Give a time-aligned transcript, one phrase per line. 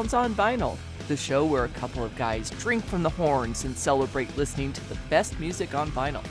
[0.00, 0.78] Sounds on Vinyl,
[1.08, 4.88] the show where a couple of guys drink from the horns and celebrate listening to
[4.88, 6.24] the best music on vinyl.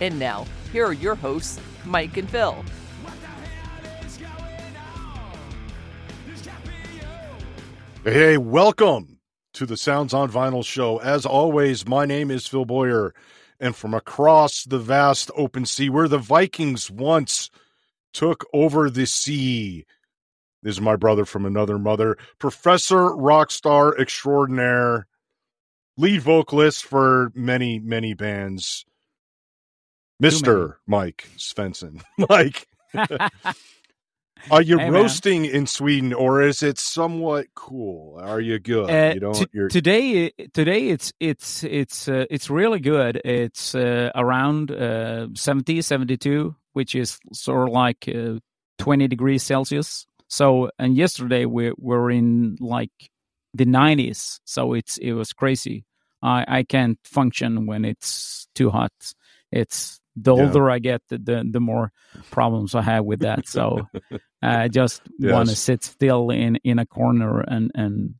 [0.00, 2.64] And now, here are your hosts, Mike and Phil.
[8.04, 9.18] Hey, welcome
[9.54, 10.98] to the Sounds on Vinyl show.
[10.98, 13.12] As always, my name is Phil Boyer,
[13.58, 17.50] and from across the vast open sea where the Vikings once
[18.12, 19.84] took over the sea,
[20.62, 25.06] this is my brother from another mother, Professor Rockstar Extraordinaire,
[25.96, 28.84] lead vocalist for many, many bands,
[30.22, 30.74] Mr.
[30.86, 32.02] Mike Svensson.
[32.28, 32.66] Mike.
[34.50, 34.92] Are you Hey, man.
[34.92, 38.18] roasting in Sweden, or is it somewhat cool?
[38.22, 38.88] Are you good?
[38.90, 39.34] Uh, you don't.
[39.34, 43.20] t- you're, today, today it's it's it's uh, it's really good.
[43.22, 48.38] It's uh, around uh, 70, 72, which is sort of like uh,
[48.78, 50.06] twenty degrees Celsius.
[50.30, 52.92] So, and yesterday we were in like
[53.52, 54.40] the nineties.
[54.44, 55.84] So it's it was crazy.
[56.22, 58.92] I I can't function when it's too hot.
[59.50, 60.42] It's the Yeah.
[60.42, 61.90] older I get, the the, the more
[62.30, 63.48] problems I have with that.
[63.48, 63.88] So
[64.42, 68.14] I just want to sit still in in a corner and and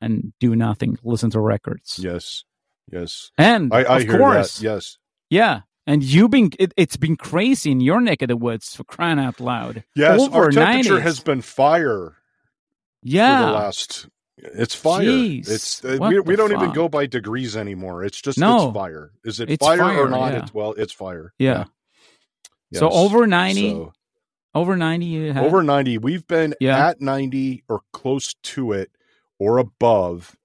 [0.00, 1.98] and do nothing, listen to records.
[1.98, 2.44] yes,
[2.92, 3.32] yes.
[3.36, 4.62] And I, I of hear course, that.
[4.64, 4.98] Yes,
[5.28, 5.60] yeah.
[5.88, 9.18] And you've been it, it's been crazy in your neck of the woods for crying
[9.18, 9.82] out loud.
[9.96, 10.20] yes.
[10.20, 11.02] Over Our temperature 90s.
[11.02, 12.14] has been fire
[13.02, 14.06] for the last.
[14.36, 15.02] It's fire.
[15.02, 15.48] Jeez.
[15.50, 18.04] It's uh, we, we don't even go by degrees anymore.
[18.04, 18.66] It's just No.
[18.68, 19.10] it's fire.
[19.24, 20.32] Is it fire, fire, or not?
[20.32, 20.42] yeah.
[20.42, 21.32] It's well, it's fire.
[21.38, 21.64] Yeah.
[22.74, 22.92] So Yes.
[22.92, 23.92] over 90, So,
[24.54, 25.96] over 90 you have over ninety.
[25.98, 26.88] We've been Yeah.
[26.88, 28.90] at ninety or close to it
[29.38, 30.36] or above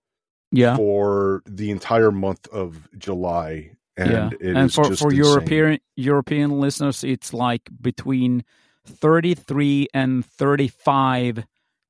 [0.52, 0.78] Yeah.
[0.78, 4.60] for the entire month of July, and yeah.
[4.62, 5.14] and for just for.
[5.14, 8.44] European European listeners it's like between
[8.88, 11.46] 33 and 35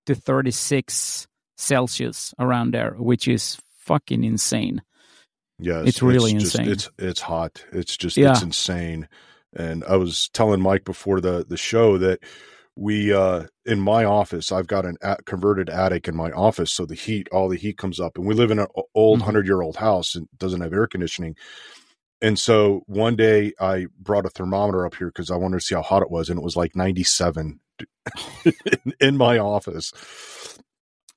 [0.05, 1.27] to 36
[1.57, 4.81] Celsius around there, which is fucking insane.
[5.59, 6.72] Yes, It's really just- insane.
[6.72, 7.63] It's it's hot.
[7.72, 8.31] It's just Yeah.
[8.31, 9.07] it's insane.
[9.56, 12.19] And I was telling Mike before the the show that
[12.75, 16.85] we uh in my office I've got an a- converted attic in my office, so
[16.88, 19.61] the heat, all the heat comes up, and we live in an old hundred year
[19.61, 21.35] old house and doesn't have air conditioning.
[22.23, 25.75] And so one day I brought a thermometer up here because I wanted to see
[25.75, 27.59] how hot it was, and it was like ninety seven
[28.45, 29.91] in, in my office.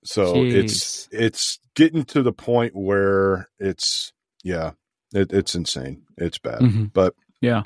[0.04, 4.12] So it's it's getting to the point where it's
[4.42, 4.72] yeah,
[5.14, 6.02] it, it's insane.
[6.18, 6.60] It's bad.
[6.60, 6.92] Mhm.
[6.92, 7.62] But Yeah.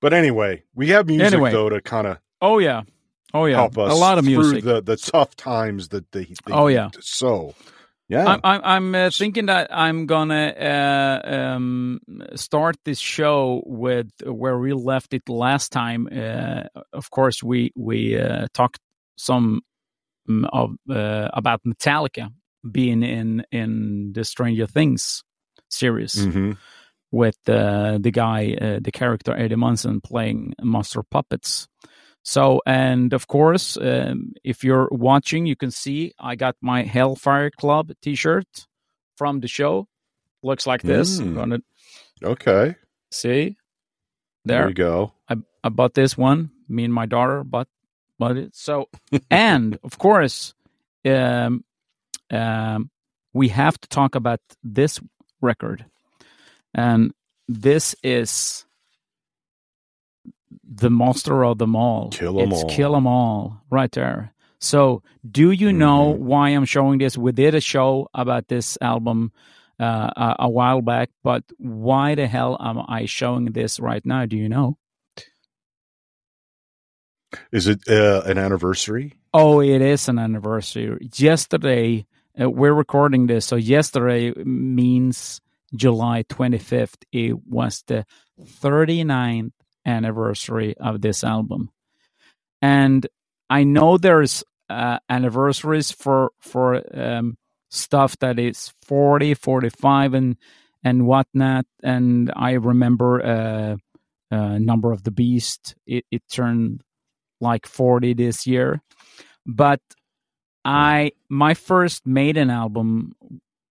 [0.00, 1.50] But anyway, we have music Anyway.
[1.50, 2.82] though to kind of Oh yeah.
[3.34, 3.56] Oh yeah.
[3.56, 4.64] help us a lot of through music.
[4.64, 6.24] the the tough times that they.
[6.46, 6.90] they Oh, yeah.
[7.00, 7.54] So
[8.08, 12.00] yeah, I'm I'm, I'm uh, thinking that I'm gonna uh, um,
[12.34, 16.08] start this show with where we left it last time.
[16.10, 18.78] Uh, of course, we we uh, talked
[19.16, 19.62] some
[20.28, 22.30] mm, of uh, about Metallica
[22.70, 25.22] being in in the Stranger Things
[25.68, 26.52] series hmm
[27.12, 31.68] with uh, the guy, uh, the character Eddie Munson playing Master Puppets.
[32.26, 37.52] So, and of course, um, if you're watching, you can see I got my Hellfire
[37.52, 38.66] Club T-shirt
[39.16, 39.86] from the show.
[40.42, 41.20] Looks like this.
[41.20, 41.34] Mm.
[41.36, 41.58] gonna
[42.24, 42.74] okay.
[43.12, 43.56] see
[44.44, 44.68] There there.
[44.68, 45.12] you go.
[45.28, 46.50] I, I bought this one.
[46.68, 47.68] Me and my daughter bought
[48.18, 48.56] bought it.
[48.56, 48.88] So,
[49.30, 50.52] and of course,
[51.04, 51.64] um,
[52.32, 52.90] um,
[53.34, 55.00] we have to talk about this
[55.40, 55.86] record,
[56.74, 57.12] and
[57.46, 58.65] this is
[60.68, 62.10] the monster of them all.
[62.10, 62.68] Kill 'em it's all.
[62.70, 64.32] kill 'em all right there.
[64.58, 66.18] So, do you know Mhm.
[66.18, 67.16] why I'm showing this?
[67.18, 69.32] We did a show about this album
[69.78, 74.24] uh, a, a while back, but why the hell am I showing this right now?
[74.26, 74.78] Do you know?
[77.52, 79.14] Is it uh, an anniversary?
[79.34, 81.08] Oh, it is an anniversary.
[81.14, 82.06] Yesterday,
[82.40, 85.40] uh, we're recording this, so yesterday means
[85.74, 87.04] July 25th.
[87.12, 88.06] It was the
[88.40, 89.52] 39th
[89.86, 91.70] anniversary of this album.
[92.60, 93.06] And
[93.48, 97.38] I know there's uh, anniversaries for for um,
[97.70, 100.36] stuff that is 40, 45 and
[100.82, 101.66] and whatnot.
[101.82, 103.76] And I remember uh,
[104.34, 105.74] uh, Number of the Beast.
[105.86, 106.82] It, it turned
[107.40, 108.82] like 40 this year.
[109.46, 109.80] But
[110.64, 113.12] I my first Maiden album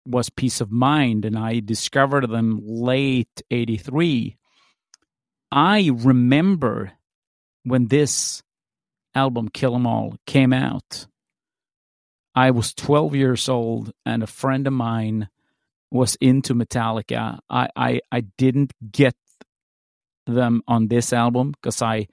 [0.06, 4.36] was Piece of Mind, and I discovered them late '83.
[5.54, 6.94] I remember
[7.62, 8.42] when this
[9.14, 11.06] album Kill 'Em All came out.
[12.34, 15.28] I was 12 years old, and a friend of mine
[15.92, 17.38] was into Metallica.
[17.48, 19.14] I I, I didn't get
[20.26, 22.08] them on this album because I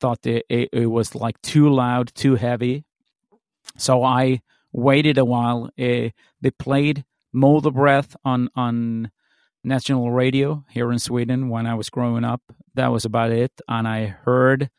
[0.00, 2.84] thought it, it, it was like too loud, too heavy.
[3.76, 4.40] So I
[4.72, 5.66] waited a while.
[5.78, 6.08] Uh,
[6.40, 7.04] they played
[7.34, 9.10] "Motorbreath" on on
[9.62, 12.40] national radio here in Sweden when I was growing up.
[12.74, 13.52] That was about it.
[13.68, 14.70] And I heard,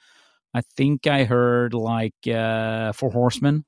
[0.53, 3.65] I think I heard like uh, Four Horsemen.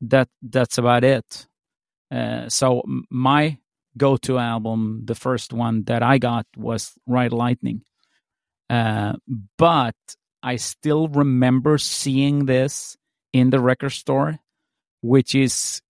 [0.00, 1.46] That that's about it.
[2.10, 3.58] Uh, so my
[3.96, 7.82] go-to album, the first one that I got was Ride Lightning.
[8.68, 9.14] Uh,
[9.58, 9.96] but
[10.42, 12.96] I still remember seeing this
[13.32, 14.38] in the record store,
[15.02, 15.82] which is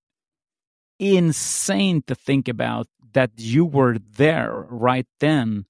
[0.98, 5.66] insane to think about that you were there right then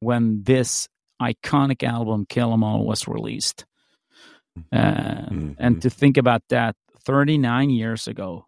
[0.00, 0.88] when this
[1.22, 3.64] iconic album Kill 'Em All was released.
[4.70, 5.52] Uh, mm-hmm.
[5.58, 8.46] And to think about that 39 years ago.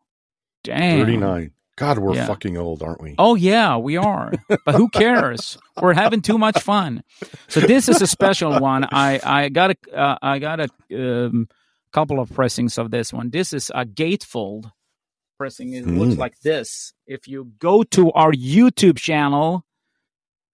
[0.63, 1.01] Damn.
[1.01, 1.53] 39.
[1.77, 2.27] God, we're yeah.
[2.27, 3.17] fucking old, aren't we?
[3.19, 4.33] Oh yeah, we are.
[4.65, 5.59] but who cares?
[5.83, 7.03] we're having too much fun.
[7.49, 8.85] So this is a special one.
[8.85, 11.49] I I got a uh, I got a um,
[11.93, 13.31] couple of pressings of this one.
[13.31, 14.71] This is a gatefold
[15.37, 15.73] pressing.
[15.73, 15.99] It mm.
[15.99, 16.93] looks like this.
[17.09, 19.65] If you go to our YouTube channel,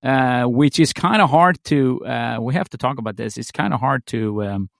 [0.02, 3.36] uh, which is kind of hard to, uh, we have to talk about this.
[3.36, 4.70] It's kind of hard to um,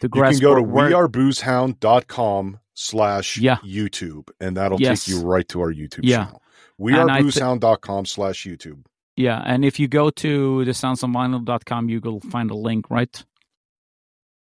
[0.00, 0.40] to grasp.
[0.40, 3.38] You can go to weareboozehound.com slash.
[3.38, 5.04] YouTube, and that'll yes.
[5.04, 6.24] take you right to our YouTube yeah.
[6.24, 6.42] channel.
[6.80, 8.84] Weareboozehound.com slash YouTube.
[9.16, 13.24] Yeah, and if you go to the soundsonvinyl.com, you will find a link, right?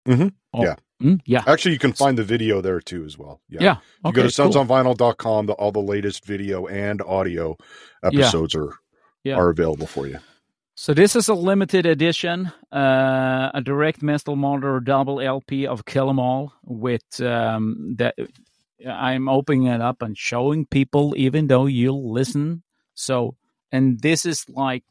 [0.07, 0.29] Mm-hmm.
[0.53, 0.75] Oh, yeah.
[1.01, 1.43] Mm, yeah.
[1.45, 3.39] Actually, you can find the video there too as well.
[3.49, 3.59] Yeah.
[3.61, 3.77] yeah.
[4.03, 7.55] You go to soundsonvinyl.com, the, all the latest video and audio
[8.03, 8.61] episodes yeah.
[8.61, 8.79] are
[9.23, 9.35] yeah.
[9.35, 10.19] are available for you.
[10.79, 16.07] So this is a limited edition, uh, a direct metal master double LP of Kill
[16.07, 18.13] 'Em All with um, that.
[18.87, 22.61] I'm opening it up and showing people, even though you'll listen.
[22.93, 23.35] So,
[23.71, 24.83] and this is like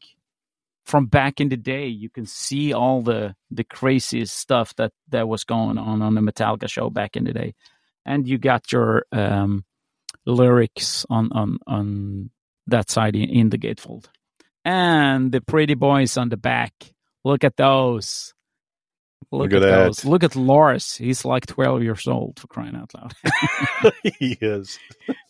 [0.83, 1.87] from back in the day.
[1.87, 6.21] You can see all the the craziest stuff that that was going on on the
[6.21, 7.55] Metallica show back in the day,
[8.05, 9.63] and you got your um,
[10.25, 12.29] lyrics on on on
[12.67, 14.09] that side in, in the gatefold
[14.67, 16.73] and the pretty boys on the back.
[17.23, 18.33] Look at those.
[19.31, 20.05] Look, Look at, at those.
[20.05, 20.95] Look at Lars.
[20.95, 23.13] He's like 12 years old for crying out loud.
[24.19, 24.77] he is.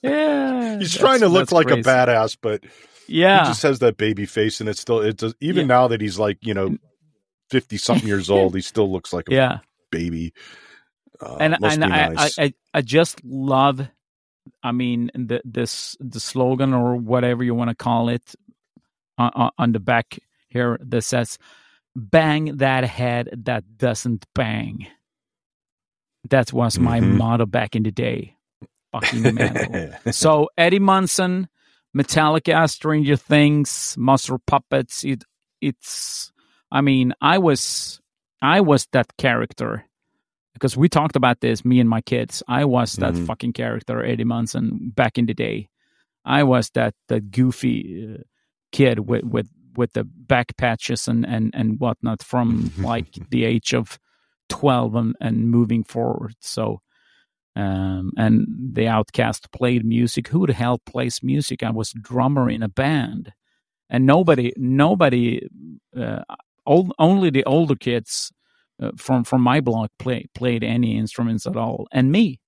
[0.01, 0.79] Yeah.
[0.79, 1.81] He's trying to look like crazy.
[1.81, 2.63] a badass, but
[3.07, 3.43] yeah.
[3.43, 5.75] He just has that baby face and it's still it does even yeah.
[5.75, 6.75] now that he's like, you know,
[7.51, 9.57] 50 something years old, he still looks like a yeah.
[9.91, 10.33] baby.
[11.19, 12.39] Uh, and and nice.
[12.39, 13.87] I, I I just love
[14.63, 18.35] I mean the this the slogan or whatever you want to call it
[19.17, 21.37] on, on the back here that says
[21.95, 24.87] bang that head that doesn't bang.
[26.29, 27.17] That was my mm-hmm.
[27.17, 28.35] motto back in the day.
[28.91, 31.49] Fucking metal so eddie munson
[31.95, 35.25] metallica stranger things master puppets it
[35.59, 36.31] it's
[36.71, 37.99] i mean i was
[38.41, 39.83] i was that character.
[40.53, 42.41] Because we talked about this me and my kids.
[42.47, 43.25] I was that mm-hmm.
[43.25, 45.69] fucking character eddie munson back in the day.
[46.25, 48.23] I was that that goofy uh,
[48.71, 53.73] kid with with with the back patches and and and whatnot from like the age
[53.73, 53.99] of
[54.49, 56.35] 12 and, and moving forward.
[56.39, 56.81] So
[57.55, 60.27] um, and the outcast played music.
[60.27, 61.63] Who the hell plays music?
[61.63, 63.33] I was drummer in a band.
[63.89, 65.47] And nobody nobody
[65.97, 66.23] uh,
[66.65, 68.31] old, only the older kids
[68.81, 71.87] uh, from from my block play, played any instruments at all.
[71.91, 72.39] And me.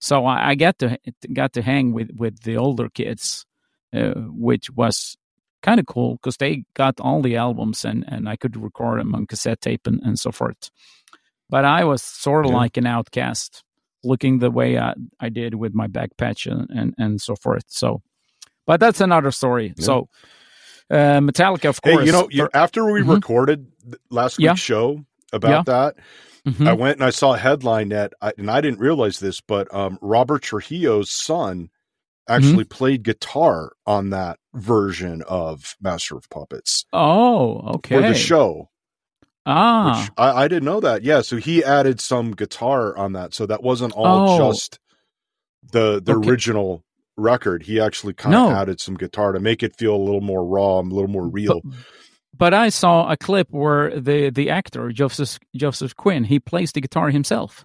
[0.00, 0.96] So I, I got to
[1.32, 3.44] got to hang with with the older kids
[3.92, 5.16] uh, which was
[5.62, 9.14] kind of cool because they got all the albums and, and I could record them
[9.14, 10.70] on cassette tape and, and so forth.
[11.50, 12.58] But I was sort of yeah.
[12.58, 13.64] like an outcast,
[14.04, 17.64] looking the way I, I did with my back patch and, and, and so forth.
[17.68, 18.02] So,
[18.66, 19.74] but that's another story.
[19.76, 19.84] Yeah.
[19.84, 20.08] So,
[20.90, 22.00] uh, Metallica, of course.
[22.00, 23.10] Hey, you know, for, after we mm-hmm.
[23.12, 23.66] recorded
[24.10, 24.54] last week's yeah.
[24.54, 25.96] show about that,
[26.46, 26.68] mm-hmm.
[26.68, 29.72] I went and I saw a headline that, I, and I didn't realize this, but
[29.74, 31.70] um, Robert Trujillo's son
[32.28, 32.76] actually mm-hmm.
[32.76, 36.84] played guitar on that version of Master of Puppets.
[36.92, 37.96] Oh, okay.
[37.96, 38.70] For the show.
[39.46, 40.08] Ah.
[40.18, 41.02] I, I, didn't know that.
[41.02, 43.32] Yeah, so he added some guitar on that.
[43.32, 44.52] So that wasn't all oh.
[44.52, 44.78] just
[45.72, 46.28] the the okay.
[46.28, 46.84] original
[47.16, 47.62] record.
[47.62, 48.56] He actually kind of no.
[48.56, 51.26] added some guitar to make it feel a little more raw, and a little more
[51.26, 51.62] real.
[51.64, 51.74] But,
[52.36, 56.82] but I saw a clip where the the actor Joseph Joseph Quinn he plays the
[56.82, 57.64] guitar himself.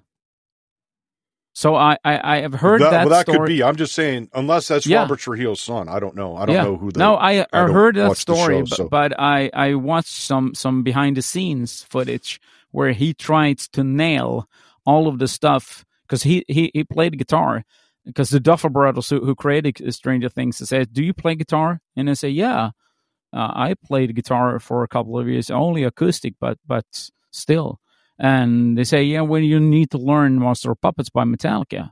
[1.55, 2.89] So I, I, I have heard that.
[2.89, 3.37] that well, that story.
[3.37, 3.63] could be.
[3.63, 4.99] I'm just saying, unless that's yeah.
[4.99, 5.87] Robert Trujillo's son.
[5.87, 6.35] I don't know.
[6.35, 6.63] I don't yeah.
[6.63, 6.91] know who.
[6.91, 8.89] The, no, I, I, heard that story, show, but, so.
[8.89, 12.41] but I, I watched some some behind the scenes footage
[12.71, 14.49] where he tried to nail
[14.83, 17.63] all of the stuff because he, he he played guitar
[18.03, 22.09] because the Duffer Brothers who, who created Stranger Things said, "Do you play guitar?" And
[22.09, 22.71] I say, "Yeah,
[23.31, 26.85] uh, I played guitar for a couple of years, only acoustic, but but
[27.31, 27.79] still."
[28.23, 31.91] And they say, yeah, well, you need to learn Master of Puppets by Metallica.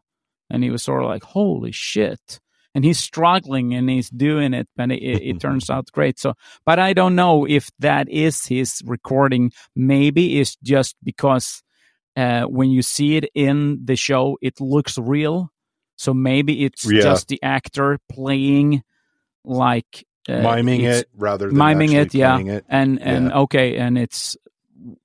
[0.49, 2.39] and he was sort of like, "Holy shit!"
[2.73, 6.17] And he's struggling and he's doing it, but it, it, it turns out great.
[6.19, 6.33] So,
[6.65, 9.51] but I don't know if that is his recording.
[9.75, 11.61] Maybe it's just because
[12.15, 15.49] uh, when you see it in the show, it looks real.
[15.97, 17.01] So maybe it's Yeah.
[17.01, 18.83] just the actor playing
[19.43, 22.39] like uh, miming it rather than miming it, yeah.
[22.39, 22.65] it.
[22.69, 23.39] and and Yeah.
[23.43, 24.37] okay, and it's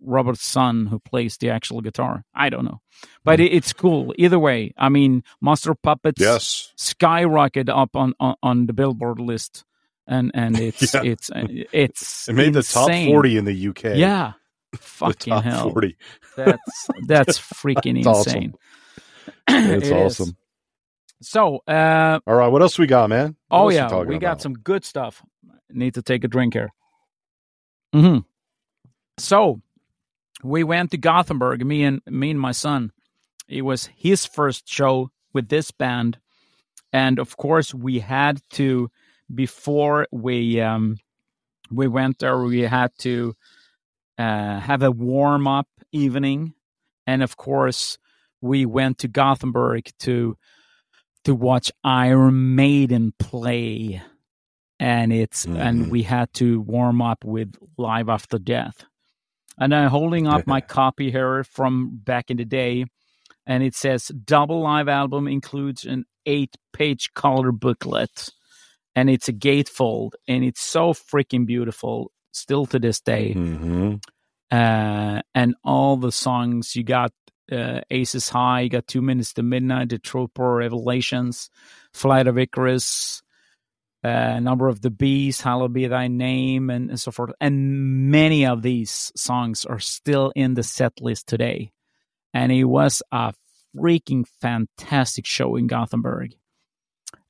[0.00, 2.25] Robert's son who plays the actual guitar.
[2.35, 2.80] I don't know,
[3.25, 4.73] but it, it's cool either way.
[4.76, 6.73] I mean, Master Puppets Yes.
[6.76, 9.64] skyrocket up on, on on the Billboard list,
[10.06, 11.02] and and it's Yeah.
[11.02, 11.30] it's
[11.73, 13.85] it's It made the top 40 in the UK.
[13.97, 14.33] Yeah,
[14.76, 15.97] fucking hell, 40.
[16.37, 18.54] that's that's freaking That's insane.
[19.49, 19.92] That's It is.
[19.92, 20.37] awesome.
[21.23, 22.49] So, uh, All right.
[22.49, 23.37] What else we got, man?
[23.49, 25.23] What oh yeah, we got some good stuff.
[25.71, 26.71] Need to take a drink here.
[27.92, 28.18] hmm
[29.18, 29.61] So,
[30.42, 31.64] we went to Gothenburg.
[31.64, 32.92] Me and me and my son.
[33.48, 36.18] It was his first show with this band,
[36.92, 38.90] and of course, we had to
[39.32, 40.98] before we um
[41.70, 42.38] we went there.
[42.38, 43.34] We had to
[44.18, 46.54] uh, have a warm up evening,
[47.06, 47.98] and of course,
[48.40, 50.36] we went to Gothenburg to
[51.24, 54.00] to watch Iron Maiden play,
[54.78, 55.56] and it's Mhm.
[55.58, 58.84] and we had to warm up with Live After Death.
[59.58, 62.84] And I'm holding up my copy here from back in the day,
[63.46, 68.28] and it says double live album includes an eight-page color booklet,
[68.94, 74.02] and it's a gatefold, and it's so freaking beautiful still to this day Mhm.
[74.50, 77.12] uh, and all the songs you got
[77.50, 81.48] uh, Aces High, you got Two Minutes to Midnight, The Trooper, Revelations,
[81.94, 83.22] Flight of Icarus,
[84.06, 87.32] uh, Number of the Beast, Hallowed Be Thy Name, and, and so forth.
[87.40, 91.72] And many of these songs are still in the set list today.
[92.32, 93.34] And it was a
[93.76, 96.36] freaking fantastic show in Gothenburg.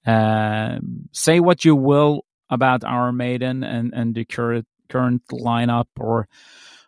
[0.06, 6.28] Um say what you will about our Maiden and, and the current current lineup or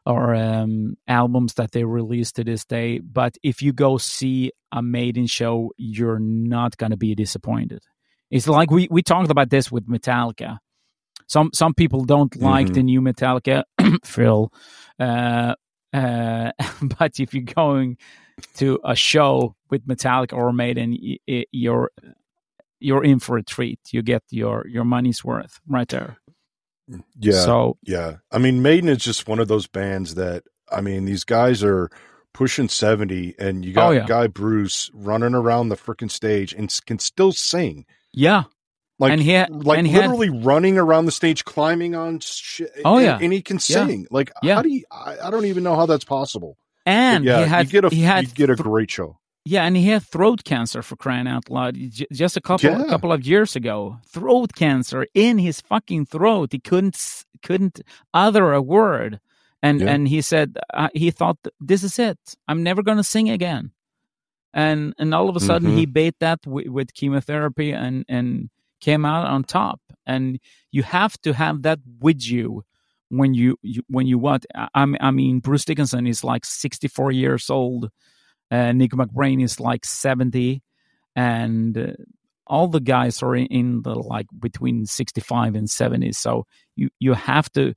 [0.06, 2.98] or um, albums that they released to this day.
[2.98, 7.82] But if you go see a Maiden show, you're not going to be disappointed.
[8.30, 10.58] It's like we, we talked about this with Metallica.
[11.28, 12.74] Some some people don't like Mhm.
[12.74, 13.64] the new Metallica,
[14.04, 14.52] Phil.
[14.98, 15.54] Uh,
[15.92, 16.52] uh,
[16.98, 17.96] but if you're going
[18.56, 21.90] to a show with Metallica or Maiden, y- y- you're
[22.80, 23.80] you're in for a treat.
[23.92, 26.18] You get your your money's worth right there.
[27.18, 27.40] Yeah.
[27.44, 28.16] So Yeah.
[28.30, 31.90] I mean, Maiden is just one of those bands that, I mean, these guys are
[32.32, 34.06] pushing 70, and you got Oh, yeah.
[34.06, 37.84] Guy Bruce running around the freaking stage and can still sing.
[38.18, 38.44] Yeah,
[38.98, 42.18] Like, and he had, like and he had- literally running around the stage, climbing on
[42.20, 42.72] shit.
[42.84, 43.18] Oh, and, yeah.
[43.22, 43.86] And he can Yeah.
[43.86, 44.06] sing.
[44.10, 44.56] Like, Yeah.
[44.56, 46.56] how do you, I, I don't even know how that's possible.
[46.84, 49.18] But and yeah, he had you get a, he had you get a great show.
[49.44, 52.82] Yeah, and he had throat cancer for crying out loud j- just a couple Yeah.
[52.82, 53.98] a couple of years ago.
[54.06, 56.48] Throat cancer in his fucking throat.
[56.52, 57.80] He couldn't couldn't
[58.12, 59.20] utter a word,
[59.62, 59.92] and Yeah.
[59.92, 62.18] and he said uh, he thought this is it.
[62.48, 63.70] I'm never going to sing again.
[64.54, 65.78] And and all of a sudden Mhm.
[65.78, 68.50] he beat that w- with chemotherapy and and
[68.80, 69.80] came out on top.
[70.06, 70.38] And
[70.70, 72.62] you have to have that with you
[73.10, 74.68] when you, you when you what I,
[75.00, 77.90] I mean Bruce Dickinson is like 64 years old
[78.50, 80.62] uh, Nick McBrain is like 70
[81.16, 81.92] and uh,
[82.46, 86.44] all the guys are in, in the like between 65 and 70 so
[86.76, 87.74] you you have to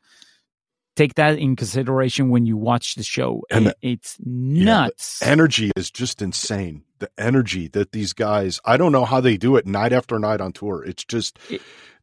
[1.01, 5.89] take that in consideration when you watch the show And It- it's nuts Energy is
[5.91, 6.84] just insane.
[7.00, 10.39] The energy that these guys, I don't know how they do it night after night
[10.41, 10.84] on tour.
[10.86, 11.39] It's just,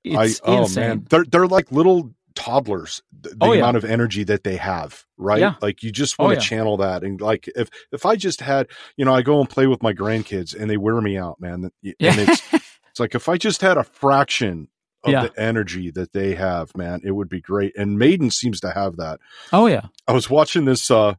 [0.05, 3.61] it's I, oh man, they're, they're like little toddlers the, the Oh, yeah.
[3.61, 5.55] amount of energy that they have right Yeah.
[5.61, 6.49] like you just Oh, want to yeah.
[6.49, 9.67] channel that and like if if i just had you know i go and play
[9.67, 13.29] with my grandkids and they wear me out man and yeah it's it's like if
[13.29, 14.69] i just had a fraction
[15.05, 15.23] of Yeah.
[15.29, 18.97] the energy that they have man it would be great and maiden seems to have
[18.97, 19.21] that
[19.53, 21.15] oh yeah i was watching this uh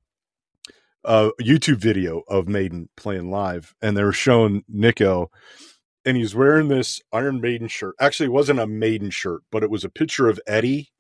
[1.06, 5.32] uh youtube video of maiden playing live and they were showing Nicko
[6.06, 9.70] and he's wearing this iron maiden shirt actually it wasn't a maiden shirt but it
[9.70, 10.92] was a picture of eddie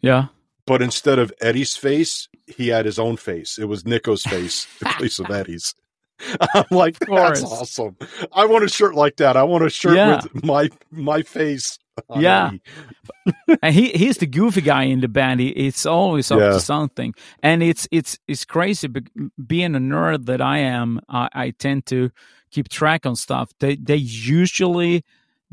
[0.00, 0.28] yeah
[0.64, 3.58] but instead of Eddie's face, he had his own face.
[3.58, 5.74] It was Nicko's face in place of Eddie's.
[6.54, 7.96] I'm like, that's awesome.
[8.32, 9.36] I want a shirt like that.
[9.36, 10.20] I want a shirt Yeah.
[10.32, 11.80] with my my face.
[12.16, 12.50] Yeah.
[13.62, 15.40] And he he's the goofy guy in the band.
[15.40, 16.52] He, it's always up Yeah.
[16.52, 18.88] to something, and it's it's it's crazy.
[18.88, 19.04] But
[19.46, 22.10] being a nerd that I am, I, I tend to
[22.50, 23.50] keep track on stuff.
[23.60, 25.04] They they usually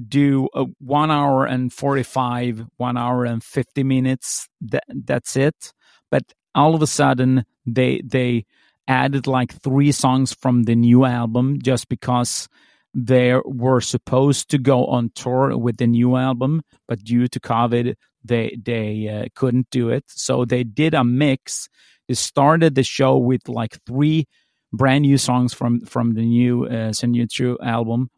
[0.08, 4.48] do a one hour and forty five, one hour and fifty minutes.
[4.62, 5.74] That that's it.
[6.10, 8.46] But all of a sudden, they they
[8.88, 12.48] added like three songs from the new album just because
[12.94, 17.96] they were supposed to go on tour with the new album, but due to COVID,
[18.24, 20.06] they they uh, couldn't do it.
[20.08, 21.70] So they did a mix.
[22.08, 24.28] They started the show with like three
[24.74, 28.10] brand new songs from from the new uh, Senjutsu album,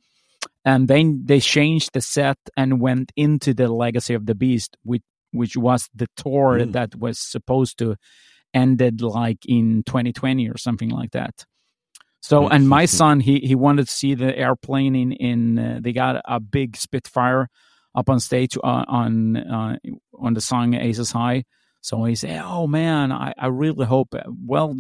[0.64, 5.04] and then they changed the set and went into the Legacy of the Beast, which
[5.32, 6.72] which was the tour mm.
[6.74, 7.96] that was supposed to
[8.54, 11.46] ended like in 2020 or something like that.
[12.22, 15.60] So, and my son, he he wanted to see the airplane in in.
[15.60, 17.48] Uh, they got a big Spitfire
[17.96, 19.78] up on stage uh, on uh,
[20.20, 21.44] on the song Aces High.
[21.82, 24.14] So he said, "Oh man, I, I really hope.
[24.46, 24.76] Well,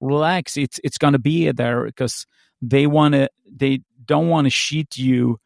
[0.00, 0.56] relax.
[0.56, 2.26] It's it's gonna be there because
[2.60, 3.28] they want to.
[3.48, 5.38] They don't want to cheat you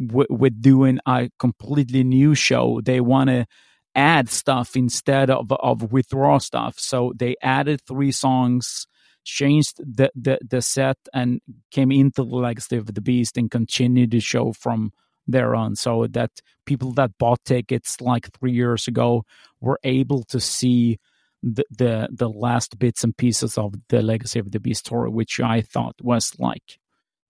[0.00, 2.80] w- with doing a completely new show.
[2.82, 3.46] They want to."
[3.94, 8.86] add stuff instead of of withdraw stuff so they added three songs
[9.24, 14.10] changed the, the, the set and came into the legacy of the beast and continued
[14.10, 14.92] the show from
[15.26, 15.76] there on.
[15.76, 16.30] So that
[16.64, 19.24] people that bought tickets like three years ago
[19.60, 20.98] were able to see
[21.42, 25.38] the, the the last bits and pieces of the legacy of the beast story which
[25.38, 26.80] i thought was like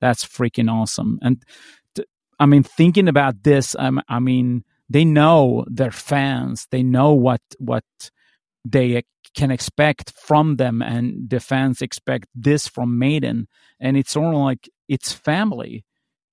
[0.01, 1.19] that's freaking awesome.
[1.21, 1.45] And
[2.41, 6.67] i mean thinking about this um, i mean they know their fans.
[6.71, 7.85] They know what what
[8.65, 9.03] they
[9.35, 13.49] can expect from them and the fans expect this from maiden.
[13.81, 15.85] And it's sort of like it's family.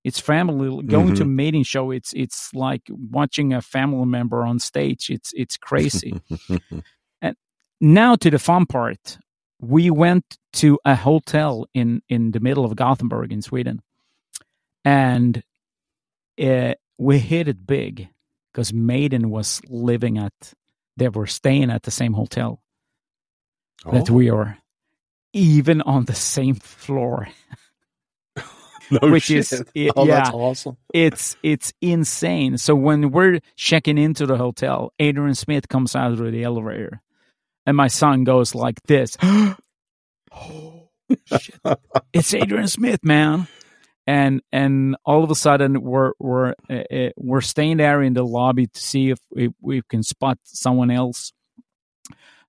[0.03, 1.15] It's family going mm-hmm.
[1.15, 5.10] to maiden show it's it's like watching a family member on stage.
[5.10, 6.20] It's it's crazy.
[7.22, 7.36] And
[7.82, 9.17] now to the fun part.
[9.62, 13.82] We went to a hotel in in the middle of gothenburg in sweden.
[14.84, 15.41] And
[16.41, 18.10] uh, we hit it big
[18.51, 20.54] because maiden was living at
[20.97, 22.62] they were staying at the same hotel
[23.86, 23.91] oh.
[23.91, 24.58] that we are,
[25.34, 27.27] even on the same floor.
[28.91, 29.38] no which shit.
[29.38, 30.77] is it, oh, yeah, awesome.
[30.93, 32.58] it's it's insane.
[32.58, 37.01] So when we're checking into the hotel, Adrian Smith comes out of the elevator,
[37.65, 39.17] and my son goes like this.
[39.21, 40.89] oh
[41.38, 41.60] shit!
[42.13, 43.47] it's Adrian Smith, man
[44.08, 48.68] and and all of a sudden we're we're uh, we're staying there in the lobby
[48.68, 51.34] to see if we, we can spot someone else.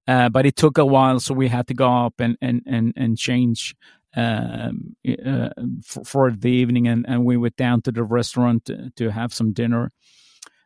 [0.09, 2.93] Uh, but it took a while so we had to go up and and and,
[2.97, 3.75] and change
[4.15, 5.51] um, uh,
[5.85, 9.35] for, for, the evening and, and we went down to the restaurant to, to, have
[9.35, 9.93] some dinner.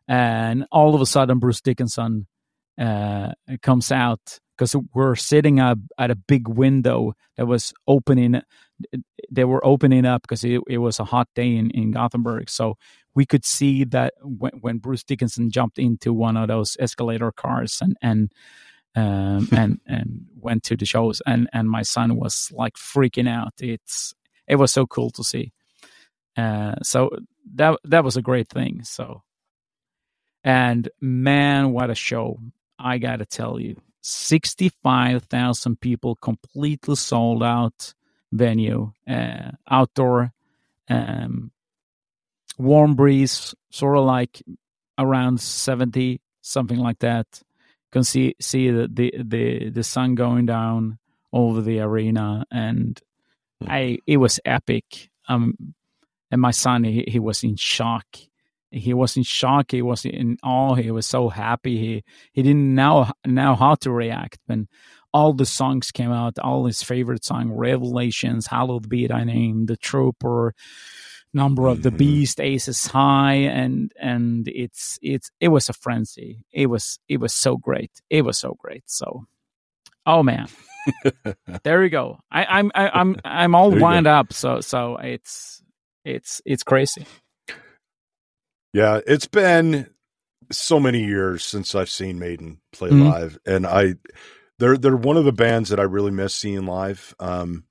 [0.07, 2.29] And all of a sudden bruce dickinson
[2.79, 8.41] uh, comes out because we're sitting at a big window that was opening
[9.31, 12.51] they were opening up because it, it was a hot day in, in Gothenburg.
[12.51, 12.77] So
[13.15, 17.79] we could see that when, when Bruce Dickinson jumped into one of those escalator cars
[17.81, 18.33] and and
[18.97, 23.55] um, and and went to the shows, and and my son was like freaking out.
[23.61, 24.15] It's
[24.47, 25.53] it was so cool to see.
[26.37, 27.11] Uh, so
[27.55, 28.83] that that was a great thing.
[28.85, 29.23] So,
[30.45, 32.39] and man, what a show!
[32.79, 37.95] I gotta tell you, sixty five thousand people completely sold out
[38.33, 40.33] venue, uh, outdoor,
[40.89, 41.51] um,
[42.59, 44.43] warm breeze, sort of like
[44.99, 47.27] around 70, something like that.
[47.41, 50.99] You can see see the, the the the sun going down
[51.33, 53.01] over the arena, and
[53.61, 53.69] hmm.
[53.69, 55.11] I it was epic.
[55.29, 55.75] Um,
[56.31, 58.07] and my son he, he was in shock.
[58.71, 59.73] He was in shock.
[59.73, 60.75] He was in awe.
[60.75, 61.79] He was so happy.
[61.79, 64.39] He he didn't know know how to react.
[64.49, 64.69] And
[65.13, 69.77] all the songs came out, all his favorite song, Revelations, Hallowed Be Thy Name, The
[69.77, 70.55] Trooper,
[71.33, 71.99] Number of the mm-hmm.
[71.99, 76.45] Beast, Aces High, and and it's it's it was a frenzy.
[76.51, 77.93] It was it was so great.
[78.11, 78.83] It was so great.
[78.87, 79.27] So,
[80.05, 80.49] oh man,
[81.63, 82.19] there you go.
[82.33, 84.33] I, I'm I, I'm I'm all wound up.
[84.33, 85.63] So so it's
[86.05, 87.07] it's it's crazy.
[88.73, 89.89] Yeah, it's been
[90.51, 93.07] so many years since I've seen Maiden play mm-hmm.
[93.07, 93.95] live, and I
[94.61, 97.15] they're they're one of the bands that I really miss seeing live.
[97.19, 97.65] Um,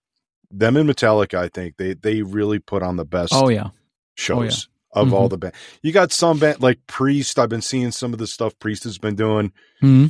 [0.52, 3.32] them and Metallica, I think they they really put on the best.
[3.34, 3.70] Oh yeah,
[4.16, 5.02] shows oh, yeah.
[5.02, 5.16] of mm-hmm.
[5.16, 5.54] all the band.
[5.82, 7.40] You got some band like Priest.
[7.40, 10.08] I've been seeing some of the stuff Priest has been doing, mm-hmm.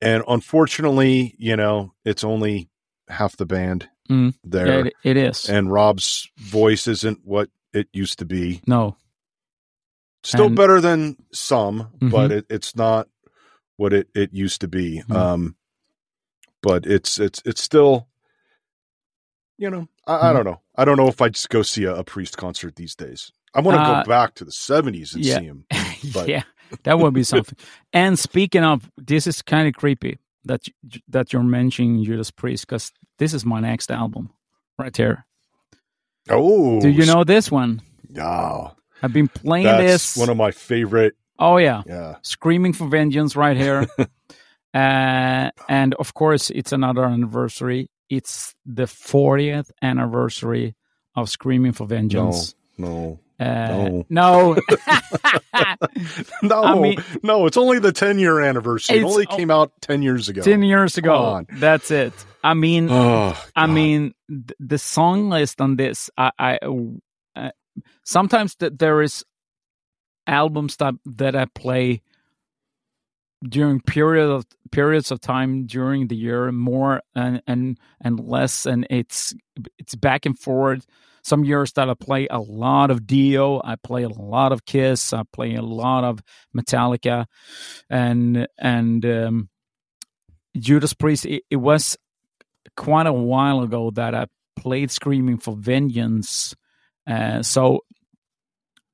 [0.00, 2.70] and unfortunately, you know, it's only
[3.08, 4.30] half the band mm-hmm.
[4.42, 4.66] there.
[4.66, 8.62] Yeah, it, it is, and Rob's voice isn't what it used to be.
[8.66, 8.96] No,
[10.24, 12.32] still and, better than some, but mm-hmm.
[12.32, 13.08] it, it's not
[13.76, 15.00] what it it used to be.
[15.00, 15.12] Mm-hmm.
[15.12, 15.56] Um,
[16.62, 18.08] but it's it's it's still
[19.58, 20.26] you know I, mm-hmm.
[20.26, 22.76] I don't know I don't know if I just go see a, a priest concert
[22.76, 23.32] these days.
[23.54, 25.38] I want to uh, go back to the seventies and yeah.
[25.38, 25.66] see him.
[26.12, 26.26] But.
[26.26, 26.42] yeah,
[26.82, 27.56] that would be something.
[27.92, 30.62] and speaking of, this is kind of creepy that
[31.08, 34.30] that you're mentioning Judas Priest because this is my next album
[34.78, 35.24] right here.
[36.28, 37.82] Oh, Do you know this one?
[38.08, 38.70] Yeah,
[39.02, 40.16] I've been playing that's this.
[40.16, 41.14] one of my favorite.
[41.38, 43.86] oh yeah, Yeah, screaming for vengeance right here.
[44.74, 47.88] uh, and of course, it's another anniversary.
[48.08, 50.74] It's the 40th anniversary
[51.14, 52.54] of Screaming for Vengeance.
[52.78, 54.56] no, Uh, no.
[56.42, 57.46] no, I mean- no.
[57.46, 58.98] It's only the ten year anniversary.
[58.98, 60.42] It only came out ten years ago.
[60.42, 61.44] 10 years ago.
[61.50, 62.12] That's it.
[62.44, 66.58] I mean, Oh, I mean, th- the song list on this, I, I
[67.36, 67.50] uh,
[68.04, 69.24] sometimes th- there is
[70.26, 72.02] albums that that I play
[73.42, 78.86] during period of periods of time during the year, more and and and less, and
[78.90, 79.34] it's
[79.78, 80.86] it's back and forth.
[81.24, 85.12] Some years that I play a lot of Dio, I play a lot of Kiss,
[85.12, 86.20] I play a lot of
[86.56, 87.26] Metallica,
[87.88, 89.48] and and um,
[90.56, 91.26] Judas Priest.
[91.26, 91.96] It, it was
[92.76, 94.26] quite a while ago that I
[94.56, 96.54] played Screaming for Vengeance.
[97.06, 97.84] Uh, so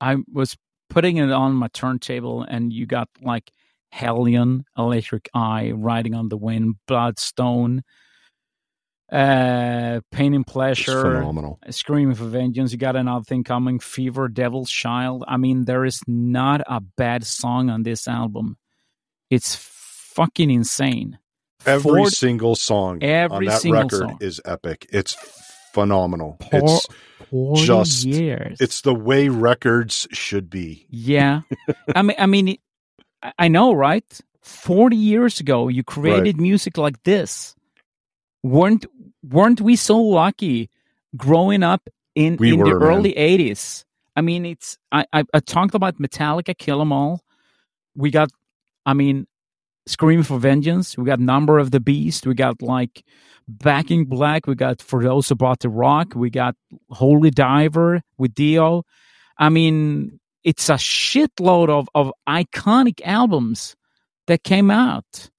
[0.01, 0.57] I was
[0.91, 3.53] putting it on my turntable, and you got like
[3.91, 7.83] Hellion, Electric Eye, Riding on the Wind, Bloodstone,
[9.11, 11.59] uh, Pain and It's Pleasure, phenomenal.
[11.71, 12.73] Screaming for Vengeance.
[12.73, 15.25] You got another thing coming, Fever, Devil's Child.
[15.27, 18.59] I mean, there is not a bad song on this album.
[19.31, 21.19] It's fucking insane.
[21.67, 24.19] Every Ford- single song on that record song.
[24.21, 24.87] is epic.
[24.93, 25.15] It's
[25.73, 26.37] phenomenal.
[26.39, 26.87] Por- It's
[27.31, 28.59] 40 just- years.
[28.61, 30.87] it's the way records should be.
[30.91, 31.41] yeah.
[31.97, 32.57] I mean, I mean,
[33.23, 34.05] I- know, right?
[34.43, 37.55] Forty years ago, you created music like this.
[38.43, 38.87] weren't
[39.23, 40.71] weren't we so lucky
[41.17, 42.89] growing up in, We in were, the man.
[42.89, 43.85] early 80s
[44.17, 47.21] i mean it's I, I i talked about metallica kill 'em all.
[47.97, 48.31] We got
[48.87, 49.27] i mean
[49.87, 50.97] scream for vengeance.
[50.99, 52.27] We got number of the beast.
[52.27, 53.05] We got like
[53.49, 54.47] back in black.
[54.47, 56.09] We got for those about to rock.
[56.15, 56.55] We got
[56.91, 58.85] holy diver with dio.
[59.39, 63.77] I mean it's a shitload of of iconic albums
[64.27, 65.31] that came out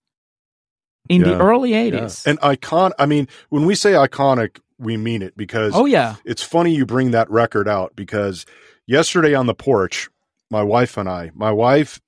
[1.08, 1.38] in the Yeah.
[1.38, 2.02] early Yeah.
[2.06, 6.16] 80s And icon I mean, when we say iconic, we mean it because oh yeah
[6.26, 8.46] it's funny you bring that record out because
[8.88, 10.10] yesterday on the porch,
[10.52, 12.00] my wife and I, my wife,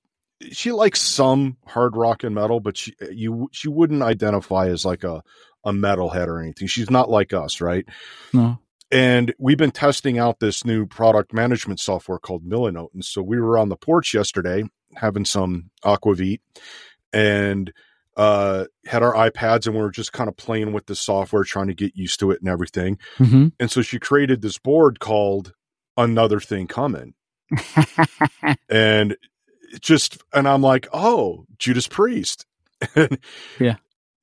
[0.52, 5.04] she likes some hard rock and metal, but she you she wouldn't identify as like
[5.04, 5.22] a
[5.64, 6.68] a metalhead or anything.
[6.68, 7.86] She's not like us, right?
[8.34, 8.58] no
[8.92, 12.94] And we've been testing out this new product management software called Milanote.
[12.94, 14.64] And so we were on the porch yesterday
[14.96, 16.42] having some aquavit
[17.14, 17.72] and
[18.18, 21.68] uh had our iPads and we were just kind of playing with the software, trying
[21.68, 22.98] to get used to it and everything.
[23.18, 25.54] hmm And so she created this board called
[25.96, 27.14] Another Thing Coming.
[28.70, 29.14] And
[29.74, 32.46] it just, and I'm like, oh, Judas Priest.
[33.60, 33.76] Yeah.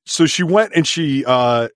[0.05, 1.69] So she went and she uh,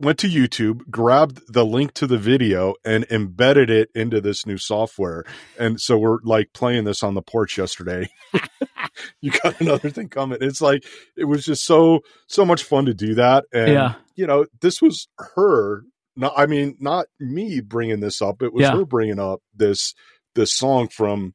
[0.00, 4.58] went to YouTube, grabbed the link to the video, and embedded it into this new
[4.58, 5.24] software.
[5.58, 8.08] And so we're like playing this on the porch yesterday.
[9.20, 10.38] you got another thing coming.
[10.40, 10.84] It's like,
[11.16, 13.44] it was just so, so much fun to do that.
[13.52, 15.82] And, yeah you know, this was her.
[16.16, 18.42] Not, I mean, not me bringing this up.
[18.42, 18.74] It was Yeah.
[18.74, 19.94] her bringing up this
[20.34, 21.34] this song from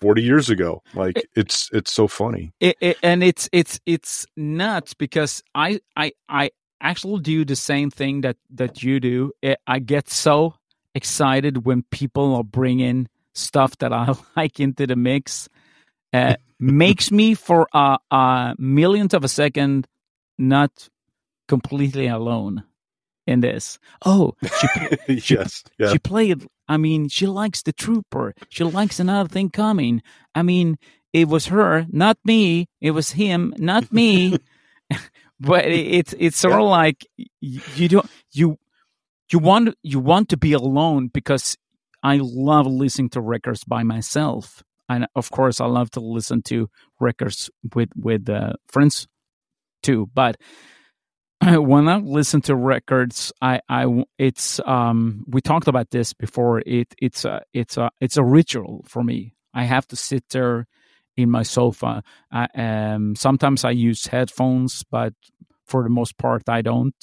[0.00, 0.82] forty years ago.
[0.94, 2.52] Like it's it's so funny.
[2.60, 6.50] it, it, and it's it's it's nuts because I I I
[6.82, 9.32] actually do the same thing that that you do.
[9.40, 10.54] It, I get so
[10.94, 15.48] excited when people are bringing stuff that I like into the mix.
[16.12, 19.86] Uh, makes me for a, a millionth of a second
[20.38, 20.88] not
[21.48, 22.62] completely alone
[23.26, 23.78] in this.
[24.04, 26.46] Oh, she yes, yeah, she played.
[26.68, 28.34] I mean, she likes the trooper.
[28.48, 30.02] She likes another thing coming.
[30.34, 30.78] I mean,
[31.12, 32.66] it was her, not me.
[32.80, 34.38] It was him, not me.
[35.42, 37.06] But it, it's it's sort of like
[37.40, 38.58] you don't you
[39.30, 41.56] you want you want to be alone because
[42.02, 46.68] I love listening to records by myself, and of course I love to listen to
[47.00, 49.08] records with with uh, friends
[49.82, 50.08] too.
[50.14, 50.36] But
[51.42, 56.60] when I listen to records, I, I, it's, um, we talked about this before.
[56.64, 59.34] It, it's a, it's a, it's a ritual for me.
[59.52, 60.68] I have to sit there
[61.16, 62.02] in my sofa.
[62.30, 65.14] I, um, sometimes I use headphones, but
[65.66, 66.94] for the most part, I don't.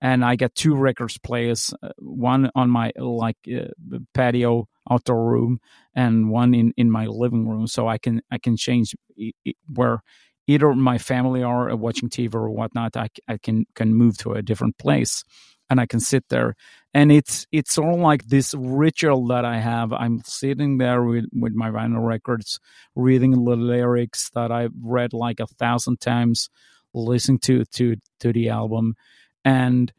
[0.00, 5.60] And I get two records players, uh, one on my like uh, patio outdoor room,
[5.94, 8.96] and one in in my living room, so I can I can change
[9.72, 10.02] where
[10.48, 14.42] either my family are watching TV or whatnot, I, I can can move to a
[14.42, 15.22] different place,
[15.72, 16.56] and I can sit there,
[16.94, 19.92] and it's it's sort of like this ritual that I have.
[19.92, 22.60] I'm sitting there with with my vinyl records,
[22.94, 26.50] reading the lyrics that I've read like a thousand times,
[26.94, 28.96] listening to to to the album,
[29.44, 29.92] and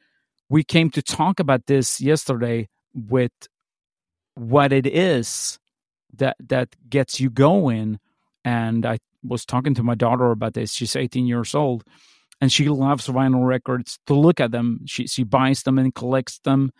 [0.49, 2.69] we came to talk about this yesterday.
[2.95, 3.33] with
[4.35, 5.59] what it is
[6.15, 7.99] that that gets you going
[8.45, 11.83] and i was talking to my daughter about this she's 18 years old
[12.43, 14.81] and she loves vinyl records to look at them.
[14.85, 16.71] She she buys them and collects them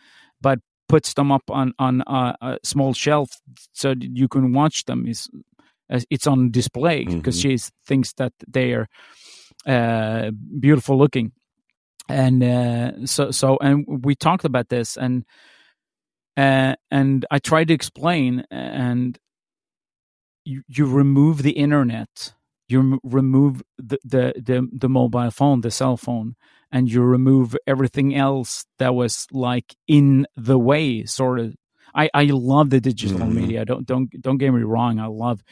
[0.42, 3.30] but puts them up on on a, a small shelf
[3.72, 5.08] so you can watch them.
[5.08, 5.30] It's
[6.10, 7.56] it's on display because mm-hmm.
[7.56, 8.88] she thinks that they are
[9.66, 11.32] uh, beautiful looking.
[12.10, 15.24] And uh, so so and we talked about this and
[16.36, 19.18] uh, and I tried to explain and
[20.44, 22.34] you you remove the internet
[22.68, 26.36] you remove the, the the the mobile phone the cell phone
[26.72, 31.56] and you remove everything else that was like in the way sort of
[31.96, 33.36] I, I love the digital mm-hmm.
[33.36, 33.66] media.
[33.66, 35.00] Don't don't don't get me wrong.
[35.00, 35.44] I love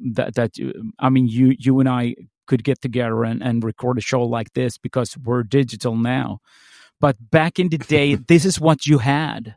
[0.00, 0.52] that that
[0.98, 2.16] I mean you you and I
[2.46, 6.40] could get together and, and record a show like this because we're digital now.
[7.00, 9.56] But back in the day, this is what you had.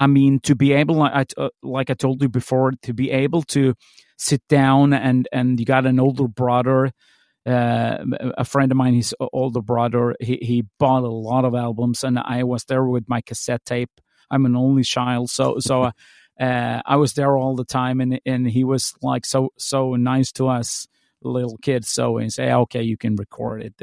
[0.00, 3.10] I mean, to be able, like I, uh, like I told you before, to be
[3.10, 3.74] able to
[4.16, 6.92] sit down and and you got an older brother,
[7.46, 7.98] uh,
[8.36, 12.18] a friend of mine, his older brother, he he bought a lot of albums, and
[12.18, 13.90] I was there with my cassette tape.
[14.30, 15.92] I'm an only child, so so uh,
[16.40, 20.32] uh, I was there all the time, and and he was like so so nice
[20.32, 20.86] to us
[21.22, 21.88] little kids.
[21.88, 23.74] So and say, okay, you can record it.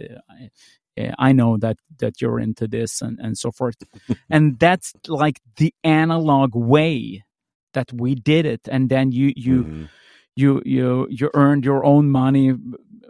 [1.17, 3.75] I know that that you're into this and and so forth,
[4.29, 7.23] and that's like the analog way
[7.73, 9.63] that we did it, and then you you.
[9.63, 9.83] Mm-hmm.
[10.37, 12.51] You you you earned your own money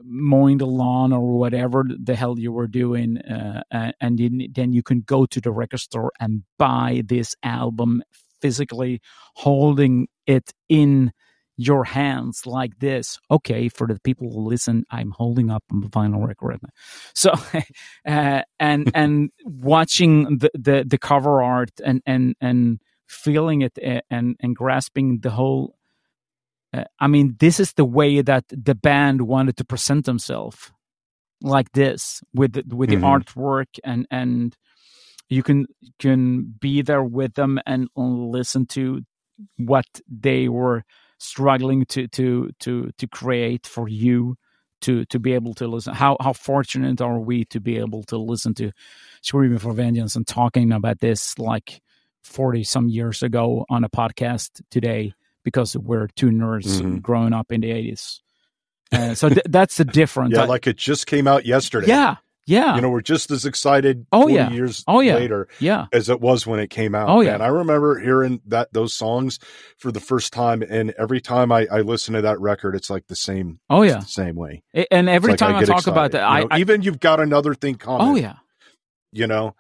[0.04, 3.63] mowing the lawn or whatever the hell you were doing, uh,
[4.00, 4.19] and
[4.54, 8.04] then you can go to the record store and buy this album
[8.41, 9.02] physically,
[9.34, 11.12] holding it in
[11.58, 13.20] your hands like this.
[13.32, 16.60] Okay, for the people who listen, I'm holding up a vinyl record.
[17.13, 17.34] So,
[18.08, 24.02] uh, and and watching the, the the cover art and and and feeling it uh,
[24.10, 25.76] and and grasping the whole.
[26.74, 30.72] Uh, I mean, this is the way that the band wanted to present themselves,
[31.41, 33.02] like this with the, with mm-hmm.
[33.02, 34.56] the artwork and and
[35.30, 35.65] you can
[36.00, 39.02] can be there with them and listen to
[39.58, 40.84] what they were
[41.17, 44.36] struggling to to to to create for you
[44.82, 45.93] to to be able to listen.
[45.93, 48.71] How how fortunate are we to be able to listen to
[49.21, 51.82] screaming for vengeance and talking about this like
[52.23, 56.97] 40 some years ago on a podcast today because we're two nerds mm-hmm.
[56.97, 58.21] growing up in the 80s
[58.91, 60.34] uh, so th- that's the difference.
[60.36, 61.88] Yeah like it just came out yesterday.
[61.88, 62.15] Yeah
[62.46, 62.76] yeah.
[62.76, 64.50] You know, we're just as excited oh, yeah.
[64.52, 65.16] years oh, yeah.
[65.16, 65.88] later yeah.
[65.92, 67.10] as it was when it came out.
[67.10, 67.34] Oh, yeah.
[67.34, 69.40] And I remember hearing that those songs
[69.78, 70.62] for the first time.
[70.62, 73.60] And every time I, I listen to that record, it's like the same.
[73.70, 74.00] Oh, yeah.
[74.00, 74.64] The same way.
[74.92, 75.92] And every like time I, I talk excited.
[75.92, 78.08] about that, I, know, I, even you've got another thing coming.
[78.08, 78.36] Oh, yeah.
[79.12, 79.56] You know,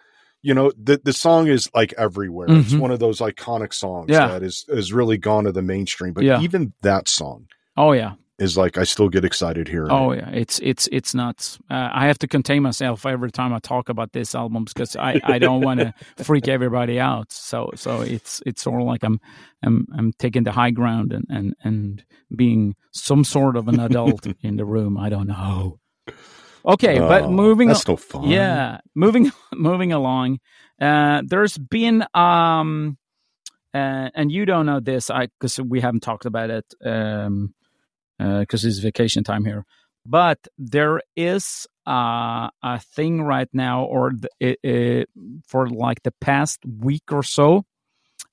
[0.45, 2.47] you know the the song is like everywhere.
[2.47, 2.59] Mm-hmm.
[2.59, 4.27] It's one of those iconic songs yeah.
[4.27, 6.13] that is has really gone to the mainstream.
[6.13, 6.39] But yeah.
[6.41, 9.87] even that song, oh yeah, is like I still get excited here.
[9.89, 11.57] Oh yeah, it's it's it's nuts.
[11.69, 15.21] Uh, I have to contain myself every time I talk about this album because I,
[15.23, 15.93] I don't want to
[16.23, 17.31] freak everybody out.
[17.31, 19.19] So so it's it's sort of like I'm
[19.63, 24.27] I'm I'm taking the high ground and and and being some sort of an adult
[24.41, 24.97] in the room.
[24.97, 25.79] I don't know.
[26.65, 28.29] Okay, oh, but moving that's no fun.
[28.29, 30.39] Yeah, moving moving along.
[30.81, 32.97] Uh, there's been um,
[33.73, 36.73] uh, and you don't know this, I because we haven't talked about it.
[36.83, 37.53] Um,
[38.17, 39.65] because uh, it's vacation time here.
[40.05, 45.09] But there is uh, a thing right now, or it,
[45.47, 47.65] for like the past week or so,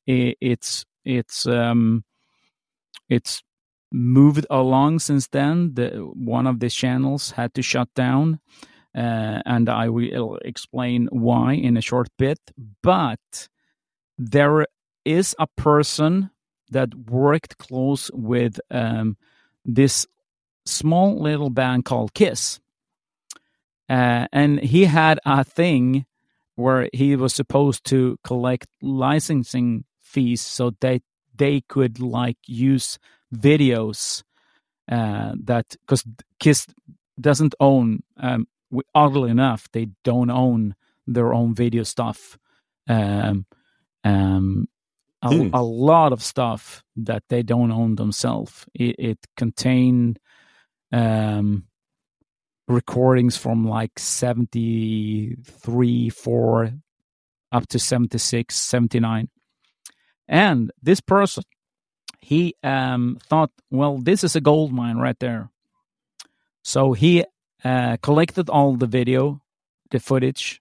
[0.07, 2.05] it, it's it's um,
[3.09, 3.43] it's
[3.91, 5.75] moved along since then.
[5.75, 8.41] The one of the channels had to shut down,
[8.95, 12.39] uh, and I will explain why in a short bit.
[12.83, 13.49] But
[14.19, 14.67] there
[15.05, 16.31] is a person
[16.71, 19.17] that worked close with um,
[19.65, 20.07] this
[20.65, 22.61] small little band called Kiss.
[23.89, 26.07] Uh, and he had a thing
[26.55, 31.03] where he was supposed to collect licensing fees so that
[31.35, 32.99] they could like use
[33.35, 34.23] videos
[34.91, 36.05] uh, that because
[36.39, 36.67] Kiss
[37.21, 38.47] doesn't own um,
[38.95, 40.75] oddly enough they don't own
[41.07, 42.39] their own video stuff
[42.89, 43.47] um,
[44.05, 44.69] um,
[45.23, 45.55] a, hmm.
[45.55, 48.67] a, lot of stuff that they don't own themselves.
[48.75, 50.19] It, it contained
[50.93, 51.65] um,
[52.69, 56.73] recordings from like 73, 4
[57.53, 59.29] up to 76, 79.
[60.29, 61.45] And this person,
[62.21, 65.51] he um, thought, well, this is a gold mine right there.
[66.65, 67.25] So he
[67.65, 69.43] uh, collected all the video,
[69.91, 70.61] the footage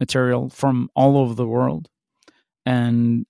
[0.00, 1.88] material from all over the world
[2.66, 3.26] and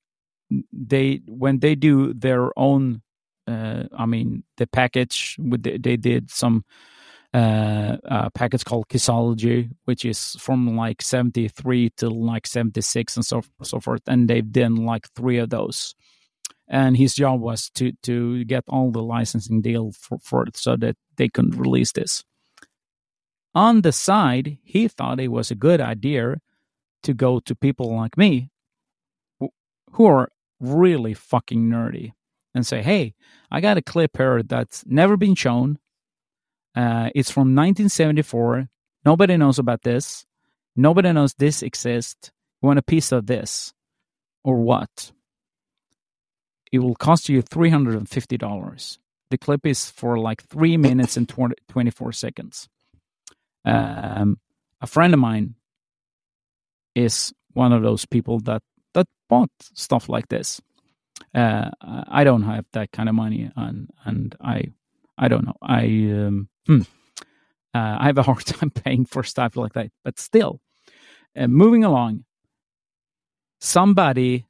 [0.73, 3.03] they when they do their own
[3.47, 6.64] uh, I mean the package with the, they did some
[7.35, 13.43] uh, uh, package called Kissology, which is from like 73 to like 76 and so
[13.62, 14.03] so forth.
[14.07, 15.97] And they've done like three of those.
[16.69, 20.77] And his job was to to get all the licensing deal for, for it so
[20.77, 22.25] that they could release this.
[23.55, 26.37] On the side he thought it was a good idea
[27.03, 28.51] to go to people like me
[29.90, 30.29] who are
[30.61, 32.12] really fucking nerdy
[32.55, 33.14] and say, hey,
[33.51, 35.79] I got a clip here that's never been shown.
[36.75, 38.69] Uh, it's from 1974.
[39.05, 40.25] Nobody knows about this.
[40.77, 42.31] Nobody knows this exists.
[42.62, 43.73] You want a piece of this
[44.43, 45.12] or what?
[46.73, 48.99] It will cost you $350.
[49.31, 52.69] The clip is for like three minutes and 20, 24 seconds.
[53.64, 54.38] Um,
[54.81, 55.55] a friend of mine
[56.95, 58.62] is one of those people that that
[59.28, 60.60] bought stuff like this.
[61.34, 64.72] Uh, I don't have that kind of money, and and I
[65.16, 65.56] I don't know.
[65.62, 66.82] I um, hmm,
[67.74, 69.90] uh, I have a hard time paying for stuff like that.
[70.04, 70.60] But still,
[71.37, 72.24] uh, moving along,
[73.60, 74.46] somebody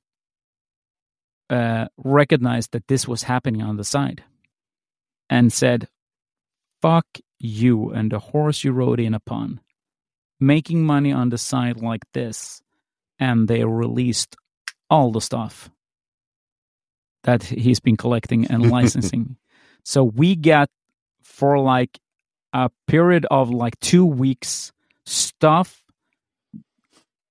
[1.51, 4.25] uh, recognized that this was happening on the side,
[5.29, 5.89] and said,
[6.81, 7.07] "Fuck
[7.39, 9.61] you and the horse you rode in upon."
[10.41, 12.61] Making money on the side like this
[13.19, 14.37] and they released
[14.95, 15.71] all the stuff
[17.25, 19.37] that he's been collecting and licensing.
[19.83, 20.69] so we get
[21.21, 21.99] for like
[22.53, 24.73] a period of like two weeks
[25.05, 25.83] stuff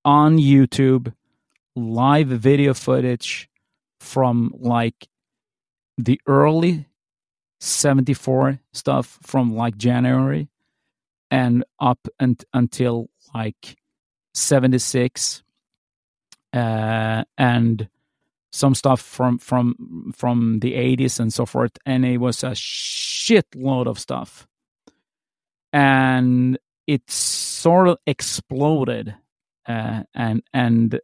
[0.04, 1.14] on YouTube,
[1.74, 3.50] live video footage
[4.02, 5.08] from like
[5.98, 6.86] the early
[7.62, 10.50] 74 stuff from like January
[11.32, 13.78] and up and until like
[14.34, 15.44] 76
[16.54, 17.90] uh, and
[18.52, 21.72] some stuff from from from the 80s and so forth.
[21.86, 24.48] And it was a shitload of stuff.
[25.74, 29.16] And it sort of exploded
[29.68, 31.00] uh, and and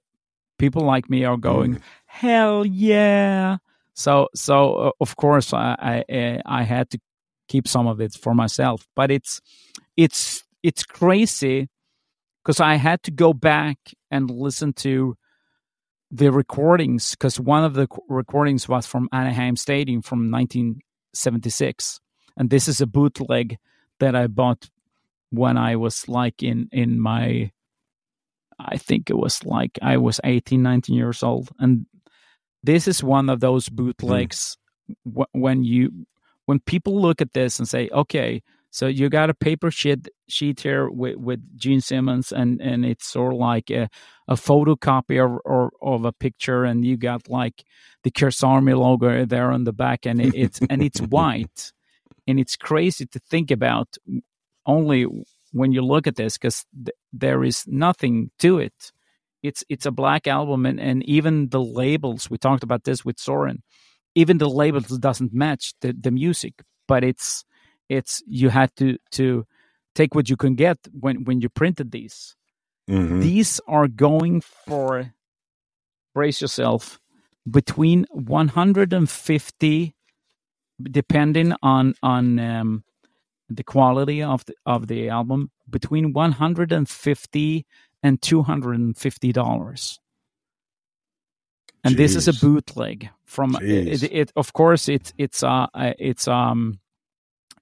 [0.59, 1.81] people like me are going mm.
[2.05, 3.57] hell yeah.
[3.95, 6.99] So so uh, of course I, I i had to
[7.47, 8.85] keep some of it for myself.
[8.95, 9.41] But it's
[9.97, 11.69] it's it's crazy
[12.43, 13.77] because i had to go back
[14.11, 15.15] and listen to
[16.11, 21.99] the recordings because one of the recordings was from Anaheim Stadium from 1976,
[22.37, 23.57] and this is a bootleg
[23.99, 24.69] that I bought
[25.29, 27.51] when I was like in in my
[28.59, 31.85] I think it was like I was 18 19 years old and
[32.63, 34.57] this is one of those bootlegs
[35.07, 35.25] mm.
[35.31, 36.07] when you
[36.45, 38.41] when people look at this and say okay
[38.71, 43.07] so you got a paper sheet sheet here with, with Gene Simmons, and, and it's
[43.07, 43.89] sort of like a,
[44.27, 47.63] a photocopy of, or, of a picture, and you got like
[48.03, 51.71] the Kiss Army logo there on the back, and it, it's and it's white,
[52.27, 53.97] and it's crazy to think about
[54.65, 55.07] only
[55.51, 58.91] when you look at this because th- there is nothing to it.
[59.41, 63.17] It's it's a black album, and, and even the labels we talked about this with
[63.17, 63.63] Soren,
[64.13, 67.45] even the labels doesn't match the the music, but it's
[67.89, 69.45] it's you had to to
[69.95, 72.35] take what you can get when when you printed these.
[72.89, 73.19] Mm-hmm.
[73.19, 75.13] These are going for
[76.13, 76.99] brace yourself
[77.49, 79.95] between 150
[80.81, 82.83] depending on on um,
[83.49, 87.65] the quality of the of the album between 150
[88.01, 89.99] and 250 dollars
[91.83, 91.97] and Jeez.
[91.97, 96.79] this is a bootleg from it, it, of course it's it's uh it's um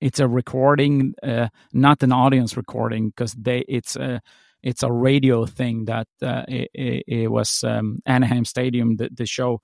[0.02, 4.22] it's a recording, uh, not an audience recording, because they it's a
[4.64, 8.98] it's a radio thing that uh, it, it, it, was um, Anaheim Stadium.
[8.98, 9.62] The, the, show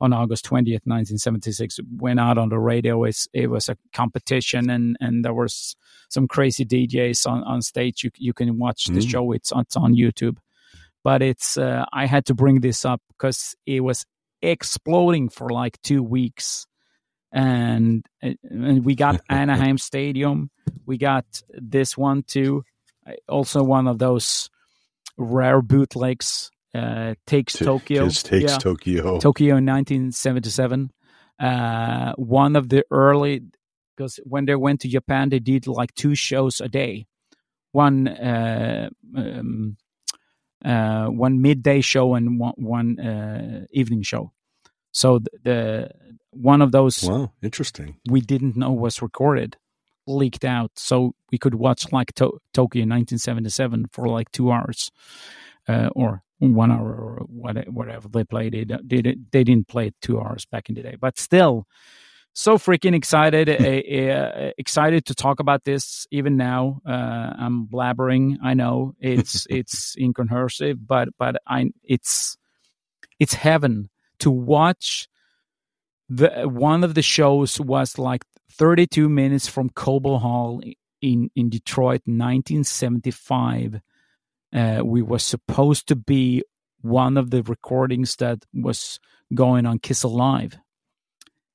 [0.00, 3.04] on August twentieth, nineteen seventy six, went out on the radio.
[3.04, 5.76] It's, it was a competition, and and there was
[6.08, 8.04] some crazy DJs on, on stage.
[8.04, 9.10] You you can watch the mm.
[9.10, 9.32] show.
[9.32, 10.38] It's it's on YouTube,
[11.04, 14.04] but it's uh, I had to bring this up because it was
[14.42, 16.66] exploding for like two weeks
[17.32, 20.50] and and we got Anaheim Stadium.
[20.86, 22.64] We got this one too,
[23.28, 24.50] also one of those
[25.16, 26.50] rare bootlegs.
[26.74, 28.08] Uh, takes T- Tokyo.
[28.08, 28.56] Takes yeah.
[28.56, 29.18] Tokyo.
[29.18, 30.90] Tokyo in 1977.
[31.38, 33.42] Uh, one of the early
[33.94, 37.06] because when they went to Japan, they did like two shows a day.
[37.72, 39.76] One uh, um,
[40.64, 44.32] uh, one midday show and one, one uh, evening show.
[44.92, 45.90] So the, the
[46.30, 47.96] one of those wow interesting.
[48.08, 49.56] we didn't know was recorded
[50.06, 50.72] leaked out.
[50.76, 54.90] So we could watch like to- tokyo 1977 for like two hours
[55.68, 58.08] uh, or one hour or whatever.
[58.08, 58.88] They played it.
[58.88, 61.66] They, they didn't play it two hours back in the day, but still,
[62.34, 66.80] so freaking excited uh, excited to talk about this even now.
[66.86, 66.90] Uh,
[67.38, 68.94] i'm blabbering i know.
[68.98, 72.38] It's it's inconclusive but but i it's
[73.20, 73.90] it's heaven
[74.22, 75.08] to watch
[76.08, 80.60] the one of the shows was like 32 minutes from cobo hall
[81.00, 83.80] in in detroit 1975
[84.54, 86.42] uh, we were supposed to be
[86.82, 89.00] one of the recordings that was
[89.34, 90.58] going on kiss alive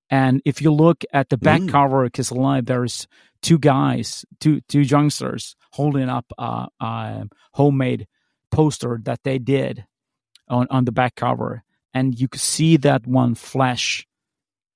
[0.10, 1.70] and if you look at the back mm.
[1.70, 3.08] cover of Kiss Alive, there's
[3.42, 8.08] two guys, two two youngsters holding up a, a, homemade
[8.50, 9.86] poster that they did
[10.48, 11.64] on, on the back cover.
[11.94, 14.06] And you could see that one flash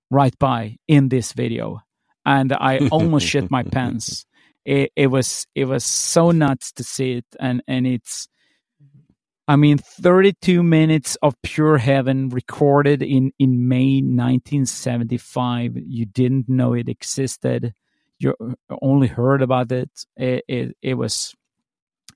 [0.10, 1.82] right by in this video.
[2.26, 4.26] And I almost shit my pants.
[4.64, 8.28] It, it was it was so nuts to see it and, and it's
[9.52, 15.76] I mean, 32 minutes of pure heaven recorded in, in May 1975.
[15.76, 17.74] You didn't know it existed.
[18.18, 18.34] You
[18.82, 19.90] only heard about it.
[20.16, 21.36] It, it, it was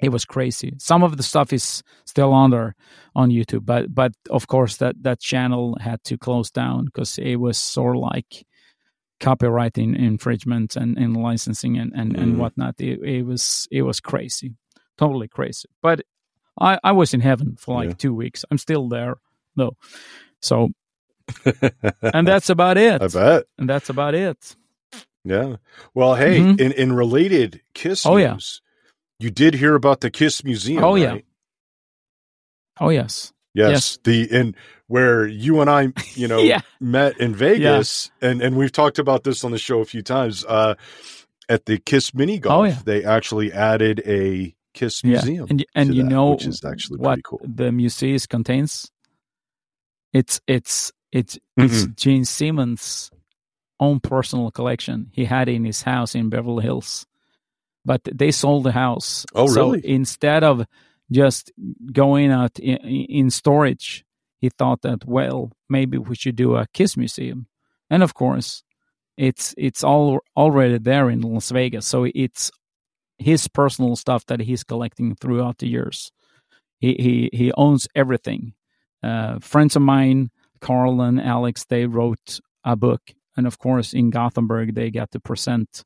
[0.02, 0.74] it was crazy.
[0.78, 2.76] Some of the stuff is still on there
[3.16, 7.36] on YouTube, but but of course that that channel had to close down because it
[7.38, 8.46] was sort of like
[9.20, 12.22] copyright infringement and, and licensing and, and, mm.
[12.22, 12.76] and whatnot.
[12.80, 14.56] It, it was it was crazy,
[14.98, 15.70] totally crazy.
[15.82, 16.02] But
[16.60, 17.96] I, I was in heaven for like yeah.
[17.96, 18.46] two weeks.
[18.50, 19.16] I'm still there
[19.56, 19.78] though.
[20.42, 20.70] So,
[22.02, 23.02] and that's about it.
[23.02, 23.46] I bet.
[23.58, 24.56] And that's about it.
[25.24, 25.56] Yeah.
[25.94, 26.62] Well, hey, mm-hmm.
[26.62, 28.62] in, in related Kiss oh, news.
[29.20, 30.84] You did hear about the Kiss Museum.
[30.84, 31.02] Oh, right?
[31.02, 31.18] yeah.
[32.80, 33.32] Oh, yes.
[33.54, 34.56] Yes, yes, the and
[34.88, 36.60] where you and I, you know, yeah.
[36.82, 38.30] met in Vegas, yeah.
[38.30, 40.44] and and we've talked about this on the show a few times.
[40.44, 40.76] Uh,
[41.48, 42.80] at the Kiss mini golf, oh, yeah.
[42.84, 45.46] they actually added a Kiss Museum.
[45.48, 45.52] Yeah.
[45.52, 47.40] And, and you that, know which is actually what cool.
[47.44, 48.92] the museum contains?
[50.12, 51.66] It's it's it's mm-hmm.
[51.66, 53.10] it's Gene Simmons'
[53.80, 55.12] own personal collection.
[55.14, 57.08] He had in his house in Beverly Hills,
[57.86, 59.26] but they sold the house.
[59.36, 59.88] Oh, so really?
[59.88, 60.66] Instead of
[61.12, 61.52] just
[61.92, 64.04] going out in, in storage,
[64.40, 67.48] he thought that well, maybe we should do a Kiss museum.
[67.90, 68.64] And of course,
[69.18, 72.52] it's it's all already there in Las Vegas, so it's
[73.18, 76.12] his personal stuff that he's collecting throughout the years.
[76.80, 78.54] He he he owns everything.
[79.02, 83.02] Uh, friends of mine, Carl and Alex, they wrote a book,
[83.38, 85.86] and of course in Gothenburg they got to present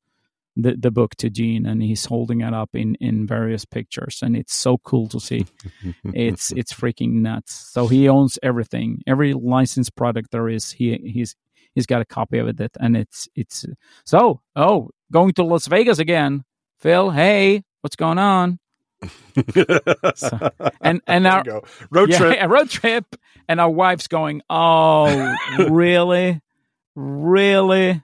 [0.62, 4.36] the the book to Gene, and he's holding it up in in various pictures, and
[4.36, 5.46] it's so cool to see.
[6.14, 7.54] it's it's freaking nuts.
[7.72, 10.72] So he owns everything, every licensed product there is.
[10.72, 11.36] He he's
[11.76, 13.66] he's got a copy of it, and it's it's
[14.06, 16.44] so oh going to Las Vegas again.
[16.80, 18.60] Phil, hey, what's going on?
[20.16, 20.52] so,
[20.82, 21.44] and and our
[21.90, 23.16] road yeah, trip, a road trip,
[23.48, 25.36] and our wife's going, "Oh,
[25.70, 26.42] really,
[26.96, 28.02] really,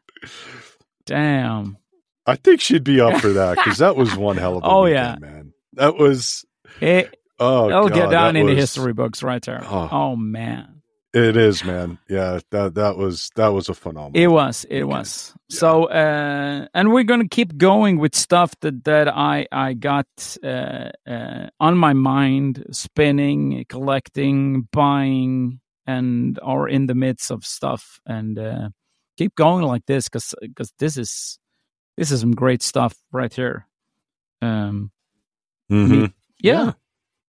[1.06, 1.78] damn."
[2.26, 4.84] I think she'd be up for that because that was one hell of a oh
[4.84, 5.54] weekend, yeah, man.
[5.74, 6.46] That was
[6.82, 7.16] it.
[7.40, 9.62] Oh, it'll God, get down into was, history books right there.
[9.64, 10.76] Oh, oh man,
[11.16, 11.98] it is, man.
[12.10, 14.22] Yeah, that that was that was a phenomenal.
[14.22, 14.66] It was.
[14.70, 15.34] It was.
[15.50, 15.58] Yeah.
[15.58, 20.08] So, uh, and we're gonna keep going with stuff that that I I got
[20.44, 28.00] uh, uh, on my mind, spinning, collecting, buying, and are in the midst of stuff,
[28.06, 28.70] and uh,
[29.18, 31.40] keep going like this because because this is
[31.98, 33.68] this is some great stuff right here.
[34.42, 34.92] Um,
[35.72, 36.06] mm-hmm.
[36.40, 36.66] yeah.
[36.66, 36.72] yeah.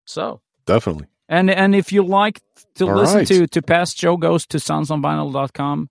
[0.05, 1.07] So definitely.
[1.27, 2.41] And and if you like
[2.75, 3.27] to All listen right.
[3.27, 5.89] to to past show goes to soundsonvinyl.com.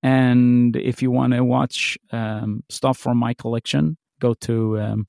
[0.00, 5.08] And if you want to watch um, stuff from my collection, go to um,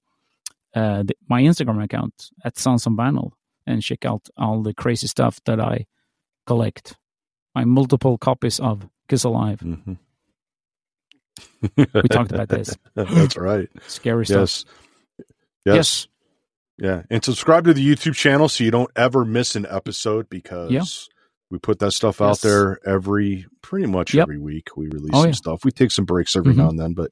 [0.73, 3.33] uh, the, my Instagram account at Sounds on Vinyl
[3.67, 5.85] and check out all the crazy stuff that I
[6.47, 6.95] collect.
[7.53, 9.59] My multiple copies of Kiss Alive.
[9.59, 9.93] Mm-hmm.
[11.77, 12.75] We talked about this.
[12.95, 13.69] That's right.
[13.87, 14.39] Scary stuff.
[14.39, 14.65] Yes.
[15.65, 15.75] Yes.
[15.75, 16.07] yes.
[16.81, 20.71] Yeah, and subscribe to the YouTube channel so you don't ever miss an episode because
[20.71, 20.83] yeah.
[21.51, 24.23] we put that stuff out there every pretty much yep.
[24.23, 24.77] every week.
[24.77, 25.33] We release oh, some yeah.
[25.33, 25.65] stuff.
[25.65, 26.61] We take some breaks every mm-hmm.
[26.61, 27.11] now and then, but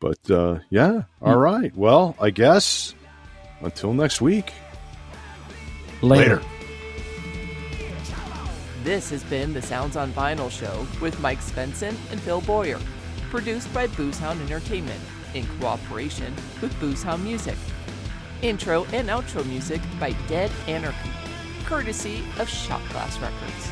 [0.00, 1.02] but uh, yeah.
[1.20, 1.74] All right.
[1.76, 2.94] Well, I guess
[3.60, 4.54] until next week.
[6.00, 6.36] Later.
[6.36, 6.42] Later.
[8.84, 12.78] This has been the Sounds on Vinyl show with Mike Svensson and Phil Boyer,
[13.30, 15.00] produced by Boozehound Entertainment
[15.34, 17.56] in cooperation with Boozehound Music.
[18.42, 21.10] Intro and outro music by Dead Anarchy,
[21.64, 23.70] courtesy of Shot Glass Records.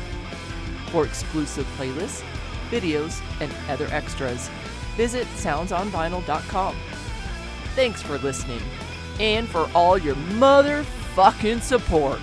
[0.91, 2.23] For exclusive playlists,
[2.69, 4.49] videos, and other extras,
[4.95, 6.75] visit soundsonvinyl.com.
[7.75, 8.61] Thanks for listening
[9.19, 12.19] and for all your motherfucking support.